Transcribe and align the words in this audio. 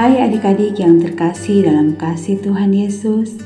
Hai 0.00 0.16
adik-adik 0.16 0.80
yang 0.80 0.96
terkasih 0.96 1.60
dalam 1.68 1.92
kasih 1.92 2.40
Tuhan 2.40 2.72
Yesus. 2.72 3.36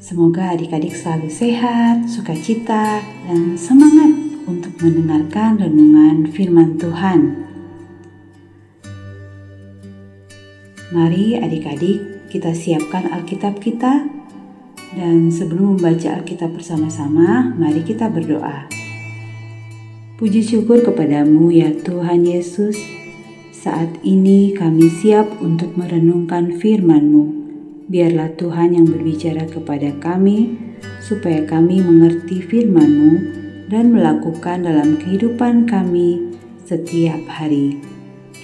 Semoga 0.00 0.56
adik-adik 0.56 0.96
selalu 0.96 1.28
sehat, 1.28 2.08
sukacita, 2.08 3.04
dan 3.28 3.52
semangat 3.52 4.40
untuk 4.48 4.72
mendengarkan 4.80 5.60
renungan 5.60 6.32
firman 6.32 6.80
Tuhan. 6.80 7.44
Mari 10.96 11.36
adik-adik 11.36 12.32
kita 12.32 12.56
siapkan 12.56 13.12
Alkitab 13.12 13.60
kita 13.60 14.08
dan 14.96 15.28
sebelum 15.28 15.76
membaca 15.76 16.24
Alkitab 16.24 16.56
bersama-sama, 16.56 17.52
mari 17.52 17.84
kita 17.84 18.08
berdoa. 18.08 18.64
Puji 20.16 20.40
syukur 20.40 20.80
kepadamu 20.80 21.52
ya 21.52 21.68
Tuhan 21.84 22.24
Yesus, 22.24 23.03
saat 23.64 23.96
ini 24.04 24.52
kami 24.52 24.92
siap 24.92 25.40
untuk 25.40 25.72
merenungkan 25.80 26.60
firman-Mu. 26.60 27.24
Biarlah 27.88 28.36
Tuhan 28.36 28.76
yang 28.76 28.84
berbicara 28.84 29.48
kepada 29.48 29.88
kami, 30.04 30.52
supaya 31.00 31.48
kami 31.48 31.80
mengerti 31.80 32.44
firman-Mu 32.44 33.12
dan 33.72 33.96
melakukan 33.96 34.68
dalam 34.68 35.00
kehidupan 35.00 35.64
kami 35.64 36.36
setiap 36.68 37.24
hari. 37.24 37.80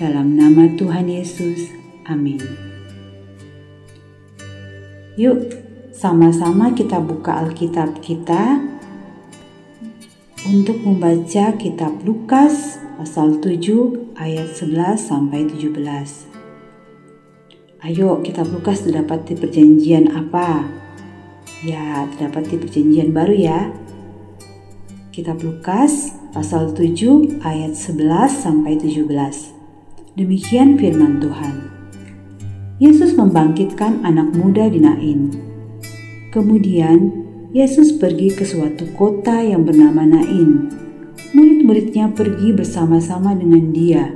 Dalam 0.00 0.40
nama 0.40 0.72
Tuhan 0.80 1.12
Yesus, 1.12 1.68
amin. 2.08 2.40
Yuk, 5.20 5.52
sama-sama 5.92 6.72
kita 6.72 6.96
buka 6.96 7.44
Alkitab 7.44 8.00
kita 8.00 8.56
untuk 10.48 10.80
membaca 10.80 11.52
kitab 11.60 11.92
Lukas 12.08 12.79
pasal 13.00 13.40
7 13.40 14.12
ayat 14.20 14.52
11 14.60 15.00
sampai 15.00 15.48
17. 15.48 15.72
Ayo 17.80 18.20
kita 18.20 18.44
Lukas 18.44 18.84
terdapat 18.84 19.24
di 19.24 19.40
perjanjian 19.40 20.12
apa? 20.12 20.68
Ya, 21.64 22.04
terdapat 22.12 22.52
di 22.52 22.60
perjanjian 22.60 23.16
baru 23.16 23.32
ya. 23.32 23.72
Kitab 25.16 25.40
Lukas 25.40 26.12
pasal 26.36 26.76
7 26.76 27.40
ayat 27.40 27.72
11 27.72 28.04
sampai 28.36 28.76
17. 28.76 29.08
Demikian 30.20 30.76
firman 30.76 31.24
Tuhan. 31.24 31.72
Yesus 32.84 33.16
membangkitkan 33.16 34.04
anak 34.04 34.36
muda 34.36 34.68
di 34.68 34.76
Nain. 34.76 35.32
Kemudian 36.36 37.16
Yesus 37.56 37.96
pergi 37.96 38.36
ke 38.36 38.44
suatu 38.44 38.92
kota 38.92 39.40
yang 39.40 39.64
bernama 39.64 40.04
Nain. 40.04 40.79
Murid-muridnya 41.30 42.10
pergi 42.10 42.50
bersama-sama 42.50 43.38
dengan 43.38 43.70
dia 43.70 44.10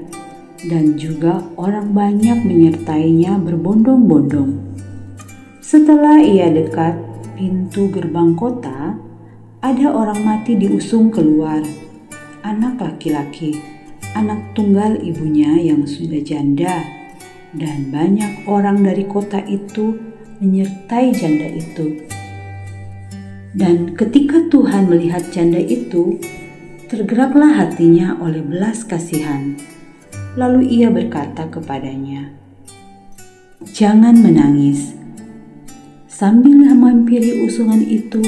dan 0.67 0.97
juga 0.98 1.45
orang 1.55 1.93
banyak 1.95 2.43
menyertainya 2.43 3.39
berbondong-bondong. 3.39 4.59
Setelah 5.61 6.19
ia 6.25 6.51
dekat 6.51 6.98
pintu 7.39 7.87
gerbang 7.93 8.34
kota, 8.34 8.98
ada 9.62 9.87
orang 9.95 10.21
mati 10.27 10.59
diusung 10.59 11.15
keluar. 11.15 11.62
Anak 12.45 12.83
laki-laki, 12.83 13.62
anak 14.12 14.53
tunggal 14.53 15.01
ibunya 15.01 15.56
yang 15.56 15.89
sudah 15.89 16.21
janda, 16.21 16.84
dan 17.55 17.89
banyak 17.95 18.45
orang 18.45 18.83
dari 18.83 19.06
kota 19.09 19.41
itu 19.47 19.97
menyertai 20.43 21.15
janda 21.17 21.49
itu. 21.49 22.05
Dan 23.55 23.94
ketika 23.94 24.50
Tuhan 24.50 24.91
melihat 24.91 25.31
janda 25.31 25.62
itu, 25.62 26.19
tergeraklah 26.94 27.59
hatinya 27.59 28.15
oleh 28.22 28.38
belas 28.38 28.87
kasihan 28.87 29.59
Lalu 30.34 30.66
ia 30.66 30.91
berkata 30.91 31.47
kepadanya, 31.47 32.34
"Jangan 33.71 34.19
menangis." 34.19 34.94
Sambil 36.10 36.59
menghampiri 36.59 37.47
usungan 37.47 37.82
itu, 37.82 38.19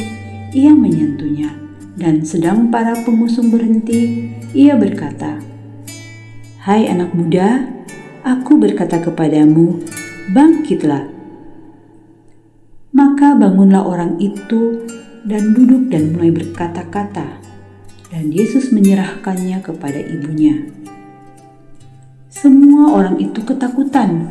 ia 0.54 0.70
menyentuhnya, 0.70 1.50
dan 1.98 2.22
sedang 2.22 2.70
para 2.70 2.94
pengusung 3.02 3.50
berhenti, 3.50 4.30
ia 4.54 4.78
berkata, 4.78 5.42
"Hai 6.62 6.86
anak 6.86 7.10
muda, 7.10 7.66
aku 8.22 8.54
berkata 8.54 9.02
kepadamu, 9.02 9.82
bangkitlah." 10.30 11.10
Maka 12.94 13.34
bangunlah 13.34 13.82
orang 13.82 14.22
itu 14.22 14.86
dan 15.26 15.54
duduk 15.58 15.90
dan 15.90 16.14
mulai 16.14 16.30
berkata-kata, 16.30 17.45
dan 18.10 18.30
Yesus 18.30 18.70
menyerahkannya 18.70 19.58
kepada 19.62 19.98
ibunya. 19.98 20.70
Semua 22.30 22.94
orang 22.94 23.16
itu 23.18 23.42
ketakutan 23.42 24.30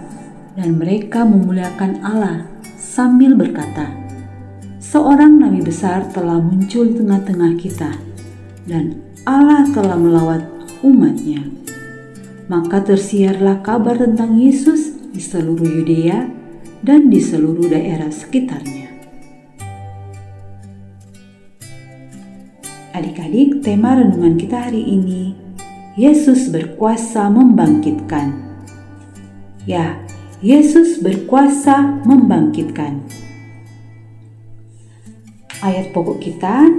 dan 0.56 0.70
mereka 0.80 1.28
memuliakan 1.28 2.00
Allah 2.06 2.48
sambil 2.78 3.36
berkata, 3.36 3.92
Seorang 4.80 5.42
nabi 5.42 5.60
besar 5.66 6.08
telah 6.14 6.40
muncul 6.40 6.88
di 6.88 6.96
tengah-tengah 6.96 7.58
kita 7.60 7.92
dan 8.70 9.02
Allah 9.26 9.66
telah 9.74 9.98
melawat 9.98 10.46
umatnya. 10.86 11.42
Maka 12.46 12.86
tersiarlah 12.86 13.66
kabar 13.66 13.98
tentang 13.98 14.38
Yesus 14.38 14.94
di 15.10 15.18
seluruh 15.18 15.66
Yudea 15.66 16.30
dan 16.86 17.10
di 17.10 17.18
seluruh 17.18 17.66
daerah 17.66 18.14
sekitarnya. 18.14 18.85
Tema 23.66 23.98
renungan 23.98 24.38
kita 24.38 24.70
hari 24.70 24.86
ini 24.86 25.34
Yesus 25.98 26.54
berkuasa 26.54 27.34
membangkitkan. 27.34 28.38
Ya, 29.66 29.98
Yesus 30.38 31.02
berkuasa 31.02 31.82
membangkitkan. 32.06 33.02
Ayat 35.66 35.90
pokok 35.98 36.22
kita 36.22 36.70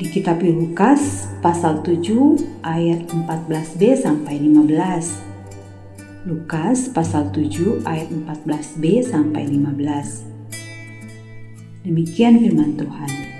di 0.00 0.08
kitab 0.08 0.40
Lukas 0.40 1.28
pasal 1.44 1.84
7 1.84 2.64
ayat 2.64 3.04
14b 3.12 4.00
sampai 4.00 4.40
15. 4.40 6.24
Lukas 6.24 6.88
pasal 6.88 7.28
7 7.36 7.84
ayat 7.84 8.08
14b 8.08 9.04
sampai 9.04 9.44
15. 9.44 11.84
Demikian 11.84 12.40
firman 12.40 12.80
Tuhan. 12.80 13.31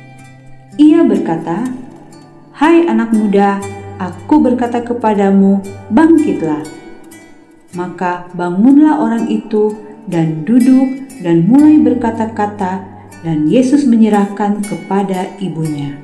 Ia 0.81 1.05
berkata, 1.05 1.69
"Hai 2.57 2.89
anak 2.89 3.13
muda, 3.13 3.61
Aku 4.03 4.43
berkata 4.43 4.83
kepadamu, 4.83 5.63
bangkitlah. 5.95 6.67
Maka 7.79 8.27
bangunlah 8.35 8.99
orang 8.99 9.31
itu 9.31 9.79
dan 10.11 10.43
duduk 10.43 11.07
dan 11.23 11.47
mulai 11.47 11.79
berkata-kata 11.79 12.83
dan 13.23 13.47
Yesus 13.47 13.87
menyerahkan 13.87 14.59
kepada 14.67 15.31
ibunya. 15.39 15.95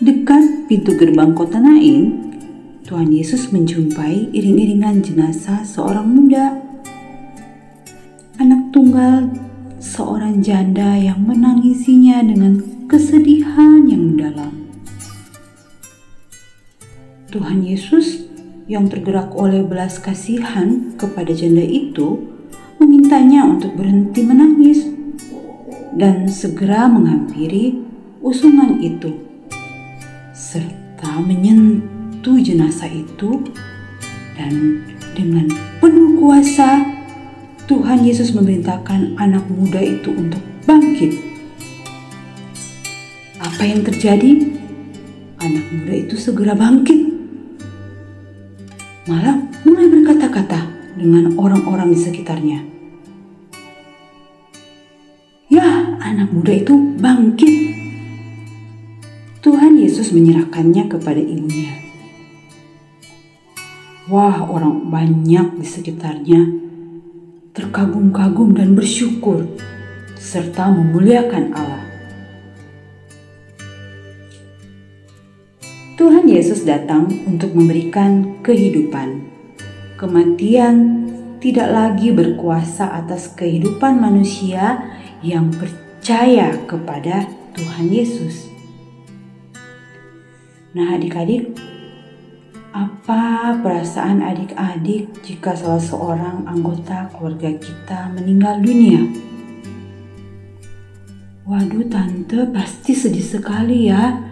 Dekat 0.00 0.68
pintu 0.68 0.96
gerbang 0.96 1.32
kota 1.32 1.56
Nain, 1.56 2.32
Tuhan 2.84 3.08
Yesus 3.08 3.48
menjumpai 3.48 4.32
iring-iringan 4.32 5.00
jenazah 5.00 5.64
seorang 5.64 6.08
muda. 6.08 6.60
Anak 8.36 8.72
tunggal 8.72 9.32
seorang 9.80 10.44
janda 10.44 10.96
yang 11.00 11.24
menangisinya 11.24 12.20
dengan 12.20 12.60
kesedihan 12.84 13.88
yang 13.88 14.12
mendalam. 14.12 14.52
Tuhan 17.32 17.64
Yesus 17.64 18.28
yang 18.68 18.92
tergerak 18.92 19.32
oleh 19.32 19.64
belas 19.64 19.96
kasihan 20.02 20.92
kepada 21.00 21.32
janda 21.32 21.64
itu 21.64 22.28
memintanya 22.76 23.46
untuk 23.46 23.72
berhenti 23.78 24.20
menangis 24.26 24.99
dan 25.96 26.30
segera 26.30 26.86
menghampiri 26.86 27.80
usungan 28.20 28.78
itu 28.78 29.16
serta 30.34 31.18
menyentuh 31.22 32.38
jenazah 32.38 32.90
itu 32.90 33.42
dan 34.36 34.84
dengan 35.16 35.50
penuh 35.82 36.20
kuasa 36.20 36.84
Tuhan 37.66 38.02
Yesus 38.02 38.34
memerintahkan 38.34 39.14
anak 39.14 39.46
muda 39.46 39.78
itu 39.78 40.10
untuk 40.10 40.42
bangkit. 40.66 41.14
Apa 43.38 43.62
yang 43.62 43.86
terjadi? 43.86 44.58
Anak 45.40 45.64
muda 45.72 45.94
itu 45.94 46.14
segera 46.18 46.52
bangkit 46.58 47.10
malah 49.10 49.42
mulai 49.66 49.90
berkata-kata 49.90 50.70
dengan 50.94 51.34
orang-orang 51.34 51.90
di 51.90 51.98
sekitarnya. 51.98 52.79
Anak 56.00 56.32
muda 56.32 56.52
itu 56.56 56.74
bangkit. 56.96 57.76
Tuhan 59.40 59.76
Yesus 59.80 60.12
menyerahkannya 60.12 60.88
kepada 60.88 61.20
ibunya. 61.20 61.72
Wah, 64.10 64.42
orang 64.42 64.90
banyak 64.90 65.60
di 65.60 65.66
sekitarnya 65.68 66.42
terkagum-kagum 67.54 68.56
dan 68.56 68.74
bersyukur 68.74 69.46
serta 70.18 70.72
memuliakan 70.72 71.44
Allah. 71.54 71.84
Tuhan 76.00 76.26
Yesus 76.26 76.64
datang 76.64 77.12
untuk 77.28 77.52
memberikan 77.52 78.40
kehidupan. 78.40 79.28
Kematian 80.00 81.06
tidak 81.44 81.68
lagi 81.72 82.08
berkuasa 82.12 82.88
atas 83.04 83.32
kehidupan 83.36 84.00
manusia 84.00 84.80
yang 85.20 85.52
percaya 85.52 85.89
kepada 86.64 87.28
Tuhan 87.52 87.92
Yesus. 87.92 88.48
Nah, 90.72 90.96
adik-adik, 90.96 91.52
apa 92.70 93.58
perasaan 93.60 94.22
adik-adik 94.24 95.10
jika 95.26 95.52
salah 95.52 95.82
seorang 95.82 96.46
anggota 96.46 97.10
keluarga 97.12 97.52
kita 97.58 98.08
meninggal 98.16 98.62
dunia? 98.62 99.02
Waduh, 101.44 101.84
tante 101.90 102.46
pasti 102.54 102.94
sedih 102.94 103.26
sekali 103.26 103.90
ya. 103.90 104.22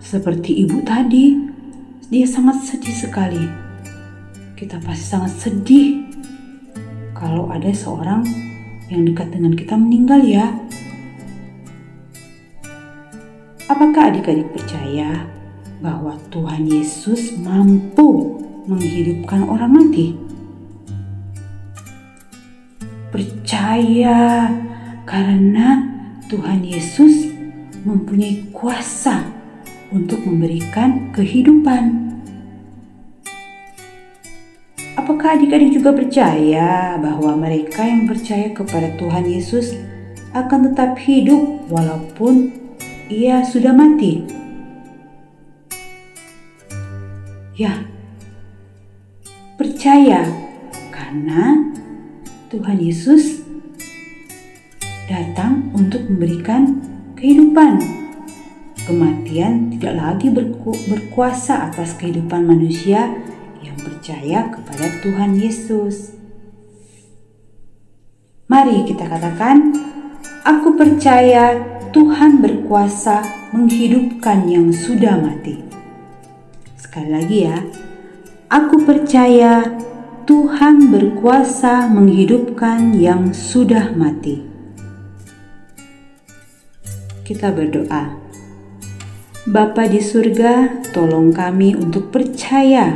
Seperti 0.00 0.64
ibu 0.64 0.80
tadi, 0.82 1.36
dia 2.08 2.24
sangat 2.26 2.64
sedih 2.64 2.96
sekali. 2.96 3.44
Kita 4.56 4.80
pasti 4.80 5.04
sangat 5.04 5.32
sedih 5.36 6.02
kalau 7.12 7.52
ada 7.52 7.68
seorang 7.70 8.24
yang 8.88 9.04
dekat 9.04 9.30
dengan 9.30 9.52
kita 9.52 9.76
meninggal 9.76 10.24
ya. 10.24 10.48
Apakah 13.82 14.14
adik-adik 14.14 14.46
percaya 14.54 15.26
bahwa 15.82 16.14
Tuhan 16.30 16.70
Yesus 16.70 17.34
mampu 17.42 18.38
menghidupkan 18.70 19.42
orang 19.42 19.74
mati? 19.74 20.14
Percaya 23.10 24.46
karena 25.02 25.82
Tuhan 26.30 26.62
Yesus 26.62 27.26
mempunyai 27.82 28.54
kuasa 28.54 29.26
untuk 29.90 30.30
memberikan 30.30 31.10
kehidupan. 31.10 32.14
Apakah 34.94 35.34
adik-adik 35.34 35.74
juga 35.74 35.90
percaya 35.90 37.02
bahwa 37.02 37.34
mereka 37.34 37.82
yang 37.82 38.06
percaya 38.06 38.46
kepada 38.54 38.94
Tuhan 38.94 39.26
Yesus 39.26 39.74
akan 40.38 40.70
tetap 40.70 40.94
hidup 41.02 41.66
walaupun 41.66 42.61
ia 43.12 43.44
sudah 43.44 43.76
mati? 43.76 44.24
Ya, 47.52 47.84
percaya 49.60 50.24
karena 50.88 51.68
Tuhan 52.48 52.80
Yesus 52.80 53.44
datang 55.04 55.68
untuk 55.76 56.08
memberikan 56.08 56.80
kehidupan. 57.20 57.76
Kematian 58.82 59.76
tidak 59.76 59.94
lagi 59.94 60.32
berku 60.32 60.72
berkuasa 60.88 61.70
atas 61.70 61.94
kehidupan 62.00 62.48
manusia 62.48 63.12
yang 63.62 63.76
percaya 63.78 64.48
kepada 64.50 64.90
Tuhan 65.04 65.38
Yesus. 65.38 66.16
Mari 68.50 68.88
kita 68.88 69.06
katakan, 69.06 69.70
"Aku 70.42 70.74
percaya 70.74 71.71
Tuhan 71.92 72.40
berkuasa 72.40 73.20
menghidupkan 73.52 74.48
yang 74.48 74.72
sudah 74.72 75.20
mati." 75.20 75.60
Sekali 76.80 77.08
lagi, 77.08 77.38
ya, 77.46 77.56
aku 78.48 78.82
percaya 78.82 79.68
Tuhan 80.28 80.88
berkuasa 80.88 81.88
menghidupkan 81.92 82.96
yang 82.96 83.36
sudah 83.36 83.92
mati. 83.92 84.40
Kita 87.22 87.52
berdoa. 87.54 88.18
Bapa 89.48 89.90
di 89.90 89.98
surga, 89.98 90.84
tolong 90.94 91.34
kami 91.34 91.74
untuk 91.74 92.14
percaya 92.14 92.94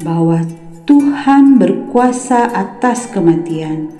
bahwa 0.00 0.40
Tuhan 0.88 1.60
berkuasa 1.60 2.48
atas 2.48 3.12
kematian, 3.12 3.92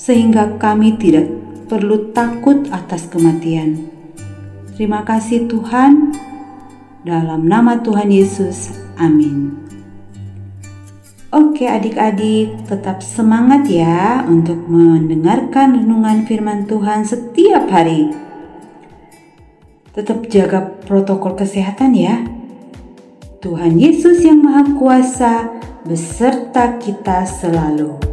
sehingga 0.00 0.56
kami 0.56 0.96
tidak 0.96 1.28
perlu 1.70 2.10
takut 2.10 2.66
atas 2.74 3.06
kematian. 3.06 3.86
Terima 4.74 5.06
kasih, 5.06 5.46
Tuhan. 5.46 6.10
Dalam 7.06 7.46
nama 7.46 7.78
Tuhan 7.78 8.10
Yesus, 8.10 8.74
amin. 8.98 9.54
Oke, 11.30 11.70
adik-adik, 11.70 12.66
tetap 12.66 13.06
semangat 13.06 13.70
ya 13.70 14.26
untuk 14.26 14.66
mendengarkan 14.66 15.78
renungan 15.78 16.26
Firman 16.26 16.66
Tuhan 16.66 17.06
setiap 17.06 17.70
hari. 17.70 18.10
Tetap 19.94 20.26
jaga 20.26 20.74
protokol 20.82 21.38
kesehatan 21.38 21.94
ya 21.94 22.26
Tuhan 23.40 23.80
Yesus 23.80 24.20
yang 24.26 24.42
Maha 24.44 24.74
Kuasa 24.76 25.48
beserta 25.88 26.76
kita 26.76 27.24
selalu. 27.24 28.09